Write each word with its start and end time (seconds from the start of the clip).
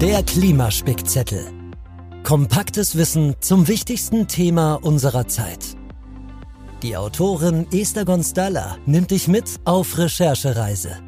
Der 0.00 0.22
Klimaspickzettel. 0.22 1.44
Kompaktes 2.22 2.96
Wissen 2.96 3.34
zum 3.40 3.66
wichtigsten 3.66 4.28
Thema 4.28 4.74
unserer 4.74 5.26
Zeit. 5.26 5.76
Die 6.84 6.96
Autorin 6.96 7.66
Esther 7.72 8.04
Gonstalla 8.04 8.78
nimmt 8.86 9.10
dich 9.10 9.26
mit 9.26 9.58
auf 9.64 9.98
Recherchereise. 9.98 11.02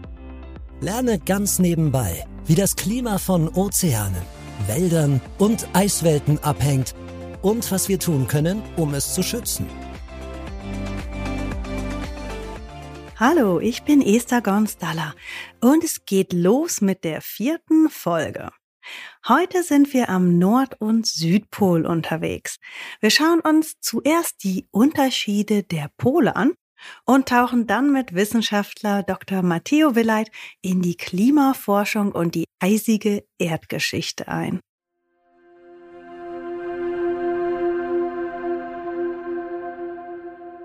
Lerne 0.80 1.20
ganz 1.20 1.60
nebenbei, 1.60 2.26
wie 2.46 2.56
das 2.56 2.74
Klima 2.74 3.18
von 3.18 3.48
Ozeanen, 3.50 4.22
Wäldern 4.66 5.20
und 5.38 5.68
Eiswelten 5.72 6.40
abhängt 6.40 6.96
und 7.42 7.70
was 7.70 7.88
wir 7.88 8.00
tun 8.00 8.26
können, 8.26 8.60
um 8.76 8.94
es 8.94 9.14
zu 9.14 9.22
schützen. 9.22 9.66
Hallo, 13.14 13.60
ich 13.60 13.84
bin 13.84 14.02
Esther 14.02 14.42
Gonstalla 14.42 15.14
und 15.60 15.84
es 15.84 16.06
geht 16.06 16.32
los 16.32 16.80
mit 16.80 17.04
der 17.04 17.20
vierten 17.20 17.88
Folge. 17.88 18.50
Heute 19.28 19.62
sind 19.62 19.92
wir 19.92 20.08
am 20.08 20.38
Nord- 20.38 20.80
und 20.80 21.06
Südpol 21.06 21.86
unterwegs. 21.86 22.56
Wir 23.00 23.10
schauen 23.10 23.40
uns 23.40 23.74
zuerst 23.80 24.42
die 24.44 24.66
Unterschiede 24.70 25.62
der 25.62 25.90
Pole 25.96 26.36
an 26.36 26.54
und 27.04 27.28
tauchen 27.28 27.66
dann 27.66 27.92
mit 27.92 28.14
Wissenschaftler 28.14 29.02
Dr. 29.02 29.42
Matteo 29.42 29.94
Willeit 29.94 30.30
in 30.62 30.82
die 30.82 30.96
Klimaforschung 30.96 32.12
und 32.12 32.34
die 32.34 32.46
eisige 32.60 33.24
Erdgeschichte 33.38 34.28
ein. 34.28 34.60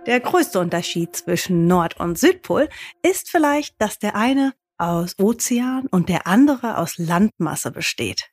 Der 0.06 0.20
größte 0.20 0.60
Unterschied 0.60 1.16
zwischen 1.16 1.66
Nord- 1.66 2.00
und 2.00 2.20
Südpol 2.20 2.70
ist 3.02 3.30
vielleicht, 3.32 3.82
dass 3.82 3.98
der 3.98 4.16
eine 4.16 4.54
aus 4.78 5.18
Ozean 5.20 5.88
und 5.88 6.10
der 6.10 6.28
andere 6.28 6.78
aus 6.78 6.98
Landmasse 6.98 7.72
besteht. 7.72 8.30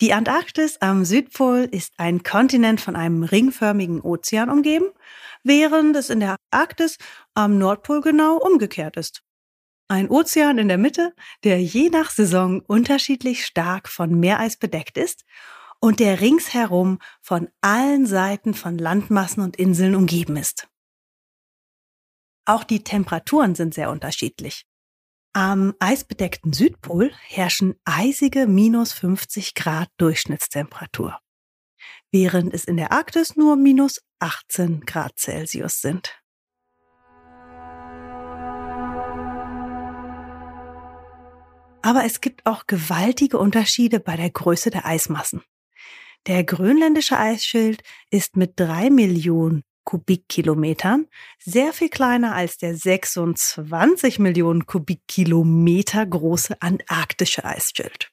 Die 0.00 0.12
Antarktis 0.12 0.78
am 0.80 1.04
Südpol 1.04 1.68
ist 1.70 1.92
ein 1.96 2.22
Kontinent 2.22 2.80
von 2.80 2.96
einem 2.96 3.22
ringförmigen 3.24 4.00
Ozean 4.00 4.50
umgeben, 4.50 4.86
während 5.42 5.96
es 5.96 6.10
in 6.10 6.20
der 6.20 6.36
Arktis 6.50 6.98
am 7.34 7.58
Nordpol 7.58 8.00
genau 8.00 8.36
umgekehrt 8.36 8.96
ist. 8.96 9.22
Ein 9.88 10.08
Ozean 10.08 10.58
in 10.58 10.68
der 10.68 10.78
Mitte, 10.78 11.14
der 11.44 11.62
je 11.62 11.90
nach 11.90 12.10
Saison 12.10 12.60
unterschiedlich 12.60 13.44
stark 13.44 13.88
von 13.88 14.18
Meereis 14.18 14.56
bedeckt 14.56 14.96
ist 14.96 15.24
und 15.80 16.00
der 16.00 16.20
ringsherum 16.20 16.98
von 17.20 17.48
allen 17.60 18.06
Seiten 18.06 18.54
von 18.54 18.78
Landmassen 18.78 19.42
und 19.42 19.56
Inseln 19.56 19.94
umgeben 19.94 20.36
ist. 20.36 20.68
Auch 22.44 22.64
die 22.64 22.82
Temperaturen 22.82 23.54
sind 23.54 23.74
sehr 23.74 23.90
unterschiedlich. 23.90 24.64
Am 25.34 25.72
eisbedeckten 25.78 26.52
Südpol 26.52 27.10
herrschen 27.26 27.74
eisige 27.86 28.46
minus 28.46 28.92
50 28.92 29.54
Grad 29.54 29.88
Durchschnittstemperatur, 29.96 31.18
während 32.10 32.52
es 32.52 32.66
in 32.66 32.76
der 32.76 32.92
Arktis 32.92 33.34
nur 33.34 33.56
minus 33.56 34.02
18 34.18 34.80
Grad 34.82 35.18
Celsius 35.18 35.80
sind. 35.80 36.20
Aber 41.80 42.04
es 42.04 42.20
gibt 42.20 42.44
auch 42.44 42.66
gewaltige 42.66 43.38
Unterschiede 43.38 44.00
bei 44.00 44.16
der 44.16 44.28
Größe 44.28 44.68
der 44.68 44.84
Eismassen. 44.84 45.42
Der 46.26 46.44
grönländische 46.44 47.18
Eisschild 47.18 47.82
ist 48.10 48.36
mit 48.36 48.60
drei 48.60 48.90
Millionen 48.90 49.64
Kubikkilometern, 49.84 51.06
sehr 51.38 51.72
viel 51.72 51.88
kleiner 51.88 52.34
als 52.34 52.56
der 52.58 52.76
26 52.76 54.18
Millionen 54.18 54.66
Kubikkilometer 54.66 56.06
große 56.06 56.60
antarktische 56.60 57.44
Eisschild. 57.44 58.10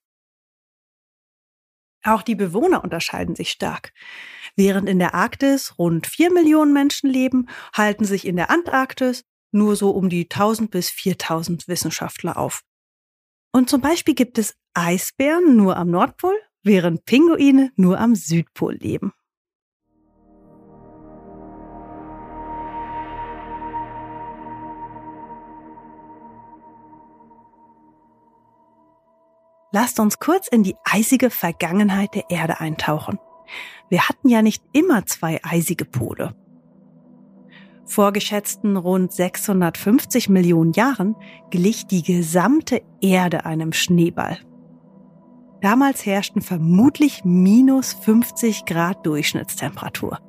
Auch 2.04 2.22
die 2.22 2.36
Bewohner 2.36 2.84
unterscheiden 2.84 3.36
sich 3.36 3.52
stark. 3.52 3.94
Während 4.56 4.88
in 4.88 5.00
der 5.00 5.14
Arktis 5.14 5.78
rund 5.78 6.08
4 6.08 6.32
Millionen 6.32 6.74
Menschen 6.74 7.10
leben, 7.10 7.48
halten 7.74 8.06
sich 8.06 8.26
in 8.26 8.36
der 8.36 8.50
Antarktis 8.50 9.26
nur 9.52 9.76
so 9.76 9.92
um 9.92 10.10
die 10.10 10.24
1000 10.24 10.72
bis 10.72 10.90
4000 10.90 11.68
Wissenschaftler 11.68 12.38
auf. 12.38 12.62
Und 13.52 13.70
zum 13.70 13.82
Beispiel 13.82 14.16
gibt 14.16 14.38
es 14.38 14.56
Eisbären 14.74 15.56
nur 15.56 15.76
am 15.76 15.90
Nordpol, 15.90 16.36
während 16.64 17.06
Pinguine 17.06 17.72
nur 17.76 18.00
am 18.00 18.16
Südpol 18.16 18.76
leben. 18.76 19.12
Lasst 29.72 30.00
uns 30.00 30.20
kurz 30.20 30.48
in 30.48 30.64
die 30.64 30.76
eisige 30.84 31.30
Vergangenheit 31.30 32.16
der 32.16 32.30
Erde 32.30 32.60
eintauchen. 32.60 33.20
Wir 33.90 34.10
hatten 34.10 34.30
ja 34.30 34.42
nicht 34.42 34.64
immer 34.74 35.06
zwei 35.06 35.40
eisige 35.44 35.86
Pole. 35.86 36.36
Vor 37.86 38.12
geschätzten 38.12 38.78
rund 38.78 39.12
650 39.12 40.30
Millionen 40.30 40.74
Jahren 40.74 41.16
glich 41.50 41.88
die 41.88 42.04
gesamte 42.04 42.82
Erde 43.02 43.46
einem 43.46 43.74
Schneeball. 43.74 44.38
Damals 45.62 46.06
herrschten 46.06 46.42
vermutlich 46.42 47.24
minus 47.26 47.94
50 47.94 48.66
Grad 48.66 49.06
Durchschnittstemperatur. 49.06 50.20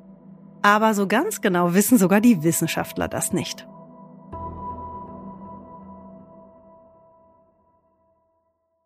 Aber 0.61 0.93
so 0.93 1.07
ganz 1.07 1.41
genau 1.41 1.73
wissen 1.73 1.97
sogar 1.97 2.21
die 2.21 2.43
Wissenschaftler 2.43 3.07
das 3.07 3.31
nicht. 3.31 3.67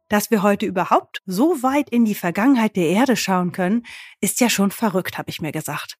Dass 0.07 0.29
wir 0.29 0.43
heute 0.43 0.65
überhaupt 0.65 1.21
so 1.25 1.63
weit 1.63 1.89
in 1.89 2.05
die 2.05 2.15
Vergangenheit 2.15 2.75
der 2.75 2.89
Erde 2.89 3.15
schauen 3.15 3.51
können, 3.51 3.85
ist 4.21 4.39
ja 4.39 4.49
schon 4.49 4.71
verrückt, 4.71 5.17
habe 5.17 5.29
ich 5.29 5.41
mir 5.41 5.51
gesagt. 5.51 5.97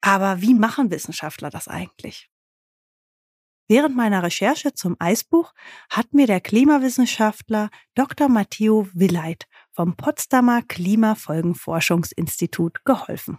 Aber 0.00 0.40
wie 0.40 0.54
machen 0.54 0.90
Wissenschaftler 0.90 1.50
das 1.50 1.68
eigentlich? 1.68 2.28
Während 3.66 3.96
meiner 3.96 4.22
Recherche 4.22 4.74
zum 4.74 4.94
Eisbuch 4.98 5.54
hat 5.88 6.12
mir 6.12 6.26
der 6.26 6.42
Klimawissenschaftler 6.42 7.70
Dr. 7.94 8.28
Matteo 8.28 8.86
Willeit 8.92 9.46
vom 9.72 9.96
Potsdamer 9.96 10.60
Klimafolgenforschungsinstitut 10.62 12.84
geholfen. 12.84 13.38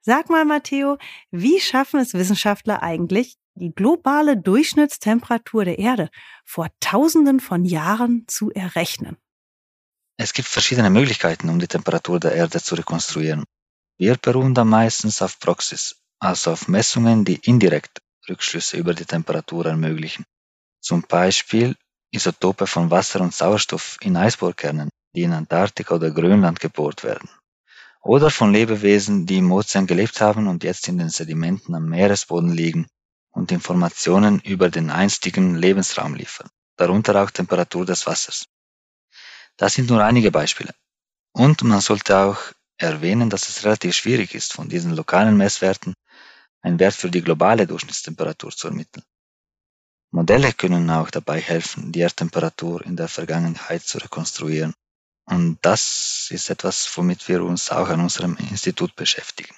Sag 0.00 0.28
mal, 0.28 0.44
Matteo, 0.44 0.98
wie 1.30 1.60
schaffen 1.60 2.00
es 2.00 2.12
Wissenschaftler 2.12 2.82
eigentlich, 2.82 3.38
die 3.54 3.74
globale 3.74 4.36
Durchschnittstemperatur 4.36 5.64
der 5.64 5.78
Erde 5.78 6.10
vor 6.44 6.68
Tausenden 6.80 7.40
von 7.40 7.64
Jahren 7.64 8.26
zu 8.28 8.50
errechnen? 8.50 9.16
Es 10.20 10.32
gibt 10.32 10.48
verschiedene 10.48 10.90
Möglichkeiten, 10.90 11.48
um 11.48 11.60
die 11.60 11.68
Temperatur 11.68 12.18
der 12.18 12.32
Erde 12.32 12.60
zu 12.60 12.74
rekonstruieren. 12.74 13.44
Wir 13.98 14.16
beruhen 14.16 14.52
da 14.52 14.64
meistens 14.64 15.22
auf 15.22 15.38
Proxys, 15.38 15.94
also 16.18 16.50
auf 16.50 16.66
Messungen, 16.66 17.24
die 17.24 17.36
indirekt 17.36 18.00
Rückschlüsse 18.28 18.78
über 18.78 18.94
die 18.94 19.04
Temperatur 19.04 19.66
ermöglichen. 19.66 20.24
Zum 20.80 21.02
Beispiel 21.02 21.76
Isotope 22.10 22.66
von 22.66 22.90
Wasser 22.90 23.20
und 23.20 23.32
Sauerstoff 23.32 23.96
in 24.00 24.16
Eisbohrkernen, 24.16 24.88
die 25.14 25.22
in 25.22 25.32
Antarktika 25.32 25.94
oder 25.94 26.10
Grönland 26.10 26.58
gebohrt 26.58 27.04
werden. 27.04 27.30
Oder 28.02 28.30
von 28.30 28.52
Lebewesen, 28.52 29.24
die 29.24 29.38
im 29.38 29.52
Ozean 29.52 29.86
gelebt 29.86 30.20
haben 30.20 30.48
und 30.48 30.64
jetzt 30.64 30.88
in 30.88 30.98
den 30.98 31.10
Sedimenten 31.10 31.76
am 31.76 31.88
Meeresboden 31.88 32.50
liegen 32.50 32.88
und 33.30 33.52
Informationen 33.52 34.40
über 34.40 34.68
den 34.68 34.90
einstigen 34.90 35.54
Lebensraum 35.54 36.14
liefern, 36.14 36.48
darunter 36.76 37.22
auch 37.22 37.30
Temperatur 37.30 37.86
des 37.86 38.04
Wassers. 38.06 38.46
Das 39.58 39.74
sind 39.74 39.90
nur 39.90 40.02
einige 40.02 40.30
Beispiele. 40.30 40.72
Und 41.32 41.62
man 41.62 41.80
sollte 41.80 42.16
auch 42.16 42.38
erwähnen, 42.78 43.28
dass 43.28 43.48
es 43.48 43.64
relativ 43.64 43.94
schwierig 43.94 44.34
ist, 44.34 44.52
von 44.52 44.68
diesen 44.68 44.94
lokalen 44.94 45.36
Messwerten 45.36 45.94
einen 46.62 46.78
Wert 46.78 46.94
für 46.94 47.10
die 47.10 47.22
globale 47.22 47.66
Durchschnittstemperatur 47.66 48.50
zu 48.52 48.68
ermitteln. 48.68 49.04
Modelle 50.10 50.52
können 50.52 50.88
auch 50.90 51.10
dabei 51.10 51.40
helfen, 51.40 51.92
die 51.92 52.00
Erdtemperatur 52.00 52.84
in 52.86 52.96
der 52.96 53.08
Vergangenheit 53.08 53.82
zu 53.82 53.98
rekonstruieren. 53.98 54.74
Und 55.26 55.58
das 55.62 56.28
ist 56.30 56.48
etwas, 56.48 56.90
womit 56.96 57.28
wir 57.28 57.42
uns 57.42 57.70
auch 57.70 57.88
an 57.88 58.00
unserem 58.00 58.36
Institut 58.36 58.96
beschäftigen. 58.96 59.54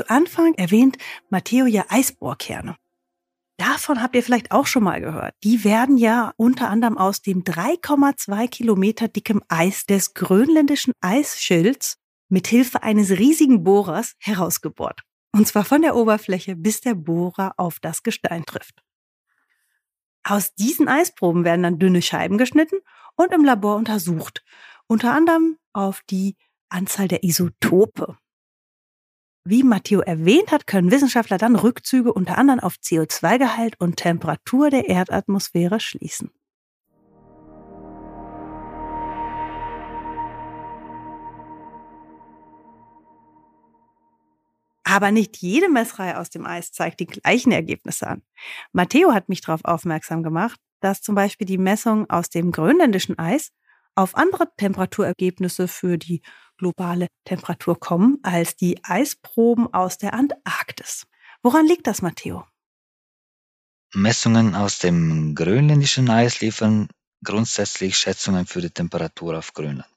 Zu 0.00 0.08
Anfang 0.08 0.54
erwähnt 0.54 0.96
Matteo 1.28 1.66
ja 1.66 1.84
Eisbohrkerne. 1.90 2.74
Davon 3.58 4.02
habt 4.02 4.16
ihr 4.16 4.22
vielleicht 4.22 4.50
auch 4.50 4.66
schon 4.66 4.82
mal 4.82 4.98
gehört. 4.98 5.34
Die 5.44 5.62
werden 5.62 5.98
ja 5.98 6.32
unter 6.38 6.70
anderem 6.70 6.96
aus 6.96 7.20
dem 7.20 7.44
3,2 7.44 8.48
Kilometer 8.48 9.08
dickem 9.08 9.42
Eis 9.48 9.84
des 9.84 10.14
grönländischen 10.14 10.94
Eisschilds 11.02 11.98
mit 12.30 12.46
Hilfe 12.46 12.82
eines 12.82 13.10
riesigen 13.10 13.62
Bohrers 13.62 14.14
herausgebohrt. 14.20 15.02
Und 15.32 15.46
zwar 15.46 15.66
von 15.66 15.82
der 15.82 15.96
Oberfläche, 15.96 16.56
bis 16.56 16.80
der 16.80 16.94
Bohrer 16.94 17.52
auf 17.58 17.78
das 17.78 18.02
Gestein 18.02 18.46
trifft. 18.46 18.82
Aus 20.24 20.54
diesen 20.54 20.88
Eisproben 20.88 21.44
werden 21.44 21.64
dann 21.64 21.78
dünne 21.78 22.00
Scheiben 22.00 22.38
geschnitten 22.38 22.76
und 23.16 23.34
im 23.34 23.44
Labor 23.44 23.76
untersucht. 23.76 24.42
Unter 24.86 25.12
anderem 25.12 25.58
auf 25.74 26.00
die 26.08 26.38
Anzahl 26.70 27.06
der 27.06 27.22
Isotope. 27.22 28.16
Wie 29.44 29.62
Matteo 29.62 30.00
erwähnt 30.00 30.52
hat, 30.52 30.66
können 30.66 30.90
Wissenschaftler 30.90 31.38
dann 31.38 31.56
Rückzüge 31.56 32.12
unter 32.12 32.36
anderem 32.36 32.60
auf 32.60 32.74
CO2-Gehalt 32.74 33.80
und 33.80 33.96
Temperatur 33.96 34.68
der 34.68 34.88
Erdatmosphäre 34.88 35.80
schließen. 35.80 36.30
Aber 44.84 45.10
nicht 45.10 45.38
jede 45.38 45.70
Messreihe 45.70 46.18
aus 46.18 46.28
dem 46.28 46.44
Eis 46.44 46.72
zeigt 46.72 47.00
die 47.00 47.06
gleichen 47.06 47.52
Ergebnisse 47.52 48.08
an. 48.08 48.22
Matteo 48.72 49.14
hat 49.14 49.30
mich 49.30 49.40
darauf 49.40 49.64
aufmerksam 49.64 50.22
gemacht, 50.22 50.60
dass 50.80 51.00
zum 51.00 51.14
Beispiel 51.14 51.46
die 51.46 51.58
Messungen 51.58 52.10
aus 52.10 52.28
dem 52.28 52.50
grönländischen 52.50 53.18
Eis 53.18 53.52
auf 53.94 54.16
andere 54.16 54.48
Temperaturergebnisse 54.56 55.68
für 55.68 55.96
die 55.96 56.22
globale 56.60 57.08
Temperatur 57.24 57.80
kommen 57.80 58.18
als 58.22 58.54
die 58.54 58.74
Eisproben 58.84 59.72
aus 59.72 59.96
der 59.96 60.12
Antarktis. 60.14 61.06
Woran 61.42 61.66
liegt 61.66 61.86
das, 61.86 62.02
Matteo? 62.02 62.46
Messungen 63.94 64.54
aus 64.54 64.78
dem 64.78 65.34
grönländischen 65.34 66.08
Eis 66.10 66.40
liefern 66.40 66.88
grundsätzlich 67.24 67.96
Schätzungen 67.96 68.46
für 68.46 68.60
die 68.60 68.70
Temperatur 68.70 69.38
auf 69.38 69.52
Grönland, 69.54 69.96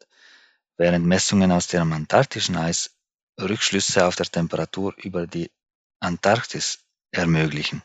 während 0.77 1.06
Messungen 1.06 1.51
aus 1.51 1.68
dem 1.68 1.92
antarktischen 1.94 2.56
Eis 2.56 2.95
Rückschlüsse 3.39 4.07
auf 4.07 4.16
der 4.16 4.25
Temperatur 4.25 4.95
über 4.98 5.27
die 5.27 5.51
Antarktis 6.00 6.80
ermöglichen. 7.12 7.83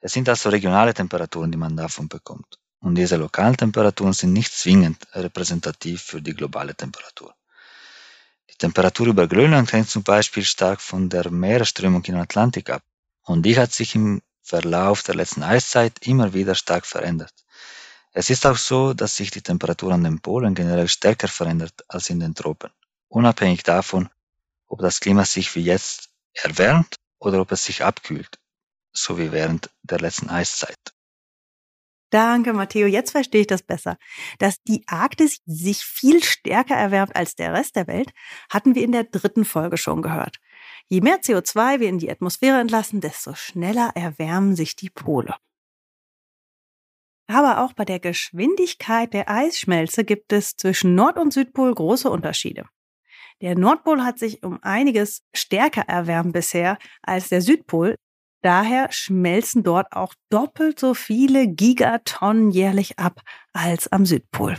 Es 0.00 0.12
sind 0.14 0.28
also 0.28 0.48
regionale 0.48 0.94
Temperaturen, 0.94 1.52
die 1.52 1.58
man 1.58 1.76
davon 1.76 2.08
bekommt. 2.08 2.58
Und 2.80 2.94
diese 2.94 3.16
lokalen 3.16 3.56
Temperaturen 3.56 4.14
sind 4.14 4.32
nicht 4.32 4.52
zwingend 4.52 5.06
repräsentativ 5.12 6.02
für 6.02 6.22
die 6.22 6.34
globale 6.34 6.74
Temperatur. 6.74 7.35
Die 8.56 8.64
Temperatur 8.64 9.08
über 9.08 9.28
Grönland 9.28 9.70
hängt 9.74 9.90
zum 9.90 10.02
Beispiel 10.02 10.42
stark 10.42 10.80
von 10.80 11.10
der 11.10 11.30
Meeresströmung 11.30 12.02
im 12.06 12.16
Atlantik 12.16 12.70
ab. 12.70 12.82
Und 13.24 13.42
die 13.42 13.58
hat 13.58 13.74
sich 13.74 13.94
im 13.94 14.22
Verlauf 14.40 15.02
der 15.02 15.14
letzten 15.14 15.42
Eiszeit 15.42 15.98
immer 16.06 16.32
wieder 16.32 16.54
stark 16.54 16.86
verändert. 16.86 17.34
Es 18.12 18.30
ist 18.30 18.46
auch 18.46 18.56
so, 18.56 18.94
dass 18.94 19.14
sich 19.14 19.30
die 19.30 19.42
Temperatur 19.42 19.92
an 19.92 20.04
den 20.04 20.20
Polen 20.20 20.54
generell 20.54 20.88
stärker 20.88 21.28
verändert 21.28 21.84
als 21.86 22.08
in 22.08 22.18
den 22.18 22.34
Tropen, 22.34 22.70
unabhängig 23.08 23.62
davon, 23.62 24.08
ob 24.68 24.80
das 24.80 25.00
Klima 25.00 25.26
sich 25.26 25.54
wie 25.54 25.60
jetzt 25.60 26.08
erwärmt 26.32 26.96
oder 27.18 27.42
ob 27.42 27.52
es 27.52 27.62
sich 27.62 27.84
abkühlt, 27.84 28.38
so 28.90 29.18
wie 29.18 29.32
während 29.32 29.68
der 29.82 30.00
letzten 30.00 30.30
Eiszeit. 30.30 30.95
Danke, 32.10 32.52
Matteo. 32.52 32.86
Jetzt 32.86 33.10
verstehe 33.10 33.40
ich 33.40 33.46
das 33.46 33.62
besser. 33.62 33.96
Dass 34.38 34.62
die 34.62 34.84
Arktis 34.86 35.40
sich 35.44 35.84
viel 35.84 36.22
stärker 36.22 36.76
erwärmt 36.76 37.16
als 37.16 37.34
der 37.34 37.52
Rest 37.52 37.76
der 37.76 37.88
Welt, 37.88 38.10
hatten 38.48 38.74
wir 38.74 38.84
in 38.84 38.92
der 38.92 39.04
dritten 39.04 39.44
Folge 39.44 39.76
schon 39.76 40.02
gehört. 40.02 40.36
Je 40.86 41.00
mehr 41.00 41.20
CO2 41.20 41.80
wir 41.80 41.88
in 41.88 41.98
die 41.98 42.10
Atmosphäre 42.10 42.60
entlassen, 42.60 43.00
desto 43.00 43.34
schneller 43.34 43.90
erwärmen 43.94 44.54
sich 44.54 44.76
die 44.76 44.90
Pole. 44.90 45.34
Aber 47.28 47.64
auch 47.64 47.72
bei 47.72 47.84
der 47.84 47.98
Geschwindigkeit 47.98 49.12
der 49.12 49.28
Eisschmelze 49.28 50.04
gibt 50.04 50.32
es 50.32 50.56
zwischen 50.56 50.94
Nord- 50.94 51.18
und 51.18 51.32
Südpol 51.32 51.74
große 51.74 52.08
Unterschiede. 52.08 52.66
Der 53.42 53.58
Nordpol 53.58 54.02
hat 54.02 54.18
sich 54.18 54.42
um 54.42 54.58
einiges 54.62 55.22
stärker 55.34 55.82
erwärmt 55.82 56.32
bisher 56.32 56.78
als 57.02 57.28
der 57.28 57.42
Südpol. 57.42 57.96
Daher 58.46 58.92
schmelzen 58.92 59.64
dort 59.64 59.92
auch 59.92 60.14
doppelt 60.30 60.78
so 60.78 60.94
viele 60.94 61.48
Gigatonnen 61.48 62.52
jährlich 62.52 62.96
ab 62.96 63.22
als 63.52 63.88
am 63.88 64.06
Südpol. 64.06 64.56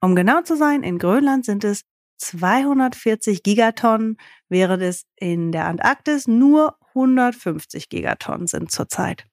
Um 0.00 0.16
genau 0.16 0.40
zu 0.40 0.56
sein, 0.56 0.82
in 0.82 0.98
Grönland 0.98 1.44
sind 1.44 1.62
es 1.62 1.82
240 2.16 3.42
Gigatonnen, 3.42 4.16
während 4.48 4.82
es 4.82 5.04
in 5.16 5.52
der 5.52 5.66
Antarktis 5.66 6.26
nur 6.26 6.78
150 6.94 7.90
Gigatonnen 7.90 8.46
sind 8.46 8.70
zurzeit. 8.70 9.26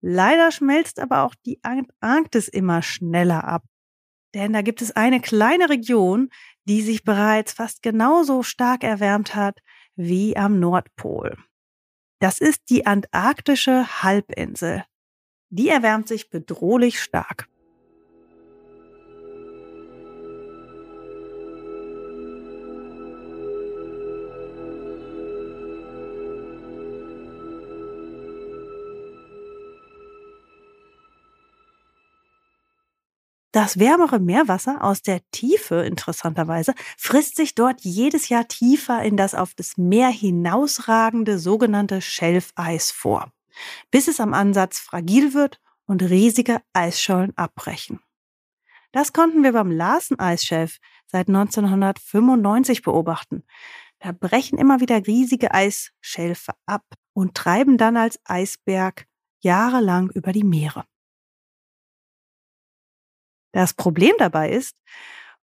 Leider 0.00 0.50
schmelzt 0.50 0.98
aber 0.98 1.22
auch 1.22 1.36
die 1.46 1.60
Antarktis 1.62 2.48
immer 2.48 2.82
schneller 2.82 3.44
ab. 3.44 3.62
Denn 4.34 4.52
da 4.52 4.62
gibt 4.62 4.82
es 4.82 4.96
eine 4.96 5.20
kleine 5.20 5.70
Region, 5.70 6.28
die 6.64 6.82
sich 6.82 7.04
bereits 7.04 7.52
fast 7.52 7.84
genauso 7.84 8.42
stark 8.42 8.82
erwärmt 8.82 9.36
hat 9.36 9.60
wie 9.94 10.36
am 10.36 10.58
Nordpol. 10.58 11.36
Das 12.22 12.38
ist 12.38 12.70
die 12.70 12.86
antarktische 12.86 14.00
Halbinsel. 14.04 14.84
Die 15.50 15.68
erwärmt 15.68 16.06
sich 16.06 16.30
bedrohlich 16.30 17.00
stark. 17.02 17.48
Das 33.52 33.78
wärmere 33.78 34.18
Meerwasser 34.18 34.82
aus 34.82 35.02
der 35.02 35.20
Tiefe, 35.30 35.82
interessanterweise, 35.82 36.74
frisst 36.96 37.36
sich 37.36 37.54
dort 37.54 37.82
jedes 37.82 38.30
Jahr 38.30 38.48
tiefer 38.48 39.02
in 39.02 39.18
das 39.18 39.34
auf 39.34 39.52
das 39.54 39.76
Meer 39.76 40.08
hinausragende 40.08 41.38
sogenannte 41.38 42.00
Schelfeis 42.00 42.90
vor, 42.90 43.30
bis 43.90 44.08
es 44.08 44.20
am 44.20 44.32
Ansatz 44.32 44.78
fragil 44.78 45.34
wird 45.34 45.60
und 45.84 46.02
riesige 46.02 46.62
Eisschollen 46.72 47.36
abbrechen. 47.36 48.00
Das 48.90 49.12
konnten 49.12 49.42
wir 49.42 49.52
beim 49.52 49.70
Larsen-Eisschelf 49.70 50.78
seit 51.06 51.28
1995 51.28 52.80
beobachten. 52.80 53.44
Da 53.98 54.12
brechen 54.12 54.58
immer 54.58 54.80
wieder 54.80 55.06
riesige 55.06 55.52
Eisschelfe 55.52 56.52
ab 56.64 56.84
und 57.12 57.34
treiben 57.34 57.76
dann 57.76 57.98
als 57.98 58.18
Eisberg 58.24 59.06
jahrelang 59.40 60.10
über 60.10 60.32
die 60.32 60.44
Meere. 60.44 60.84
Das 63.52 63.74
Problem 63.74 64.14
dabei 64.18 64.50
ist, 64.50 64.76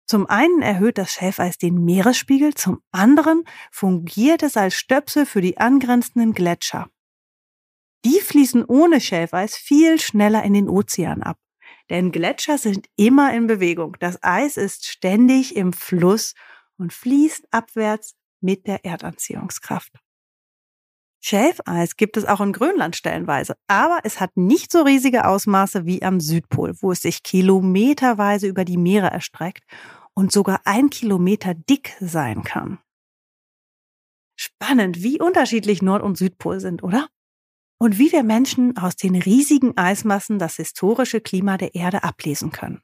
zum 0.06 0.26
einen 0.26 0.60
erhöht 0.60 0.98
das 0.98 1.12
Schelfeis 1.12 1.56
den 1.56 1.82
Meeresspiegel, 1.82 2.54
zum 2.54 2.82
anderen 2.90 3.44
fungiert 3.70 4.42
es 4.42 4.56
als 4.56 4.74
Stöpsel 4.74 5.24
für 5.24 5.40
die 5.40 5.56
angrenzenden 5.56 6.34
Gletscher. 6.34 6.88
Die 8.04 8.20
fließen 8.20 8.64
ohne 8.66 9.00
Schelfeis 9.00 9.56
viel 9.56 9.98
schneller 9.98 10.42
in 10.42 10.52
den 10.52 10.68
Ozean 10.68 11.22
ab. 11.22 11.38
Denn 11.88 12.12
Gletscher 12.12 12.58
sind 12.58 12.86
immer 12.96 13.32
in 13.32 13.46
Bewegung. 13.46 13.96
Das 13.98 14.22
Eis 14.22 14.58
ist 14.58 14.86
ständig 14.86 15.56
im 15.56 15.72
Fluss 15.72 16.34
und 16.76 16.92
fließt 16.92 17.48
abwärts 17.50 18.14
mit 18.40 18.66
der 18.66 18.84
Erdanziehungskraft. 18.84 19.92
Schelfeis 21.26 21.96
gibt 21.96 22.18
es 22.18 22.26
auch 22.26 22.42
in 22.42 22.52
Grönland 22.52 22.96
stellenweise, 22.96 23.56
aber 23.66 24.00
es 24.04 24.20
hat 24.20 24.36
nicht 24.36 24.70
so 24.70 24.82
riesige 24.82 25.26
Ausmaße 25.26 25.86
wie 25.86 26.02
am 26.02 26.20
Südpol, 26.20 26.74
wo 26.82 26.92
es 26.92 27.00
sich 27.00 27.22
kilometerweise 27.22 28.46
über 28.46 28.66
die 28.66 28.76
Meere 28.76 29.06
erstreckt 29.06 29.62
und 30.12 30.32
sogar 30.32 30.60
ein 30.66 30.90
Kilometer 30.90 31.54
dick 31.54 31.96
sein 31.98 32.42
kann. 32.42 32.78
Spannend, 34.36 35.02
wie 35.02 35.18
unterschiedlich 35.18 35.80
Nord- 35.80 36.02
und 36.02 36.18
Südpol 36.18 36.60
sind, 36.60 36.82
oder? 36.82 37.08
Und 37.78 37.98
wie 37.98 38.12
wir 38.12 38.22
Menschen 38.22 38.76
aus 38.76 38.94
den 38.94 39.16
riesigen 39.16 39.78
Eismassen 39.78 40.38
das 40.38 40.56
historische 40.56 41.22
Klima 41.22 41.56
der 41.56 41.74
Erde 41.74 42.04
ablesen 42.04 42.52
können. 42.52 42.82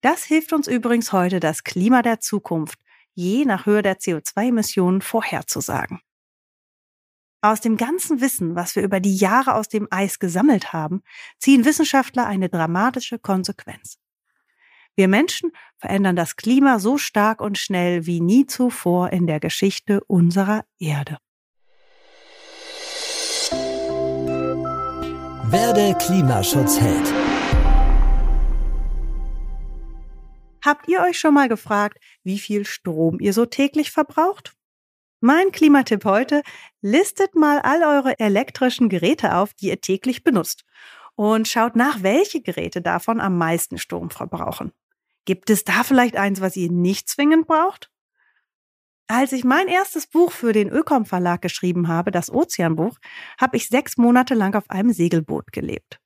Das 0.00 0.24
hilft 0.24 0.54
uns 0.54 0.66
übrigens 0.66 1.12
heute, 1.12 1.40
das 1.40 1.62
Klima 1.62 2.00
der 2.00 2.20
Zukunft 2.20 2.78
je 3.12 3.44
nach 3.44 3.66
Höhe 3.66 3.82
der 3.82 3.98
CO2-Emissionen 3.98 5.02
vorherzusagen. 5.02 6.00
Aus 7.42 7.62
dem 7.62 7.78
ganzen 7.78 8.20
Wissen, 8.20 8.54
was 8.54 8.76
wir 8.76 8.82
über 8.82 9.00
die 9.00 9.16
Jahre 9.16 9.54
aus 9.54 9.68
dem 9.68 9.88
Eis 9.90 10.18
gesammelt 10.18 10.74
haben, 10.74 11.02
ziehen 11.38 11.64
Wissenschaftler 11.64 12.26
eine 12.26 12.50
dramatische 12.50 13.18
Konsequenz. 13.18 13.98
Wir 14.94 15.08
Menschen 15.08 15.50
verändern 15.78 16.16
das 16.16 16.36
Klima 16.36 16.78
so 16.78 16.98
stark 16.98 17.40
und 17.40 17.56
schnell 17.56 18.04
wie 18.04 18.20
nie 18.20 18.44
zuvor 18.44 19.10
in 19.10 19.26
der 19.26 19.40
Geschichte 19.40 20.04
unserer 20.04 20.66
Erde. 20.78 21.16
Werde 25.50 25.96
Klimaschutzheld. 25.98 27.14
Habt 30.62 30.88
ihr 30.88 31.00
euch 31.00 31.18
schon 31.18 31.32
mal 31.32 31.48
gefragt, 31.48 31.96
wie 32.22 32.38
viel 32.38 32.66
Strom 32.66 33.18
ihr 33.18 33.32
so 33.32 33.46
täglich 33.46 33.90
verbraucht? 33.90 34.59
Mein 35.22 35.52
Klimatipp 35.52 36.06
heute, 36.06 36.42
listet 36.80 37.34
mal 37.34 37.58
all 37.58 37.82
eure 37.82 38.18
elektrischen 38.18 38.88
Geräte 38.88 39.36
auf, 39.36 39.52
die 39.52 39.68
ihr 39.68 39.80
täglich 39.82 40.24
benutzt 40.24 40.64
und 41.14 41.46
schaut 41.46 41.76
nach, 41.76 42.02
welche 42.02 42.40
Geräte 42.40 42.80
davon 42.80 43.20
am 43.20 43.36
meisten 43.36 43.76
Strom 43.76 44.08
verbrauchen. 44.08 44.72
Gibt 45.26 45.50
es 45.50 45.64
da 45.64 45.84
vielleicht 45.84 46.16
eins, 46.16 46.40
was 46.40 46.56
ihr 46.56 46.72
nicht 46.72 47.10
zwingend 47.10 47.46
braucht? 47.46 47.90
Als 49.08 49.32
ich 49.32 49.44
mein 49.44 49.68
erstes 49.68 50.06
Buch 50.06 50.32
für 50.32 50.54
den 50.54 50.70
Ökom 50.70 51.04
Verlag 51.04 51.42
geschrieben 51.42 51.88
habe, 51.88 52.10
das 52.10 52.32
Ozeanbuch, 52.32 52.96
habe 53.38 53.58
ich 53.58 53.68
sechs 53.68 53.98
Monate 53.98 54.34
lang 54.34 54.54
auf 54.54 54.70
einem 54.70 54.92
Segelboot 54.92 55.52
gelebt. 55.52 56.00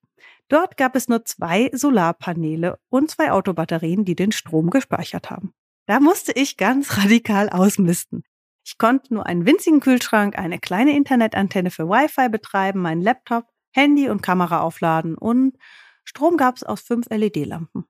Dort 0.49 0.77
gab 0.77 0.97
es 0.97 1.07
nur 1.09 1.25
zwei 1.25 1.71
Solarpaneele 1.73 2.81
und 2.89 3.13
zwei 3.13 3.31
Autobatterien, 3.31 4.05
die 4.05 4.17
den 4.17 4.33
Strom 4.33 4.71
gespeichert 4.71 5.31
haben. 5.31 5.53
Da 5.87 6.01
musste 6.01 6.33
ich 6.33 6.57
ganz 6.57 6.99
radikal 7.05 7.49
ausmisten. 7.51 8.25
Ich 8.65 8.79
konnte 8.79 9.13
nur 9.13 9.27
einen 9.27 9.45
winzigen 9.45 9.81
Kühlschrank, 9.81 10.39
eine 10.39 10.59
kleine 10.59 10.97
Internetantenne 10.97 11.71
für 11.71 11.89
Wi-Fi 11.89 12.31
betreiben, 12.31 12.81
meinen 12.81 13.03
Laptop, 13.03 13.47
Handy 13.73 14.09
und 14.09 14.23
Kamera 14.23 14.61
aufladen 14.61 15.17
und 15.17 15.59
Strom 16.05 16.37
gab 16.37 16.57
es 16.57 16.63
aus 16.63 16.81
fünf 16.81 17.07
LED-Lampen. 17.11 17.85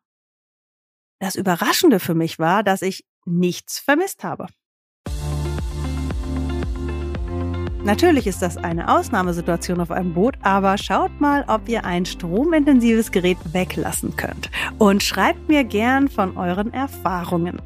Das 1.20 1.36
Überraschende 1.36 2.00
für 2.00 2.14
mich 2.14 2.38
war, 2.38 2.62
dass 2.62 2.82
ich 2.82 3.06
nichts 3.24 3.78
vermisst 3.78 4.24
habe. 4.24 4.46
Natürlich 7.84 8.26
ist 8.26 8.40
das 8.40 8.56
eine 8.56 8.88
Ausnahmesituation 8.88 9.78
auf 9.80 9.90
einem 9.90 10.14
Boot, 10.14 10.36
aber 10.42 10.78
schaut 10.78 11.20
mal, 11.20 11.44
ob 11.48 11.68
ihr 11.68 11.84
ein 11.84 12.06
stromintensives 12.06 13.12
Gerät 13.12 13.36
weglassen 13.52 14.16
könnt. 14.16 14.50
Und 14.78 15.02
schreibt 15.02 15.48
mir 15.48 15.64
gern 15.64 16.08
von 16.08 16.38
euren 16.38 16.72
Erfahrungen. 16.72 17.60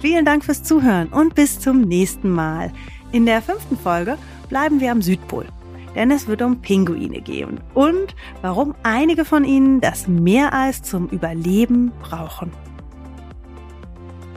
Vielen 0.00 0.24
Dank 0.24 0.44
fürs 0.44 0.62
Zuhören 0.62 1.08
und 1.08 1.34
bis 1.34 1.58
zum 1.58 1.80
nächsten 1.80 2.30
Mal. 2.30 2.72
In 3.10 3.26
der 3.26 3.42
fünften 3.42 3.76
Folge 3.76 4.16
bleiben 4.48 4.80
wir 4.80 4.92
am 4.92 5.02
Südpol, 5.02 5.46
denn 5.94 6.10
es 6.10 6.28
wird 6.28 6.42
um 6.42 6.60
Pinguine 6.60 7.20
gehen 7.20 7.60
und 7.74 8.14
warum 8.42 8.74
einige 8.82 9.24
von 9.24 9.44
ihnen 9.44 9.80
das 9.80 10.06
Meereis 10.06 10.82
zum 10.82 11.08
Überleben 11.08 11.92
brauchen. 12.00 12.52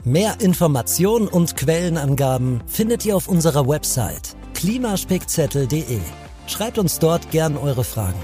Mehr 0.04 0.40
Informationen 0.40 1.28
und 1.28 1.56
Quellenangaben 1.56 2.60
findet 2.66 3.06
ihr 3.06 3.14
auf 3.14 3.28
unserer 3.28 3.68
Website 3.68 4.36
klimaspickzettel.de. 4.54 6.00
Schreibt 6.48 6.78
uns 6.78 6.98
dort 6.98 7.30
gern 7.30 7.56
eure 7.56 7.84
Fragen. 7.84 8.18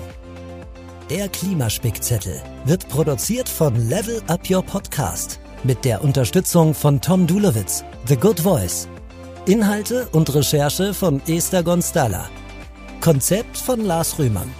Der 1.09 1.29
Klimaspickzettel 1.29 2.43
wird 2.65 2.89
produziert 2.89 3.49
von 3.49 3.77
Level 3.89 4.21
Up 4.27 4.41
Your 4.51 4.63
Podcast 4.63 5.41
mit 5.65 5.85
der 5.85 6.03
Unterstützung 6.03 6.75
von 6.75 7.01
Tom 7.01 7.27
Dulowitz, 7.27 7.85
The 8.07 8.17
Good 8.17 8.41
Voice. 8.41 8.89
Inhalte 9.47 10.09
und 10.13 10.35
Recherche 10.35 10.95
von 10.95 11.23
Esther 11.27 11.63
Gonstalla. 11.63 12.29
Konzept 13.01 13.57
von 13.57 13.85
Lars 13.85 14.19
Rühmann. 14.19 14.53